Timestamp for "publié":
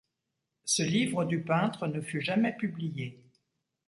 2.57-3.23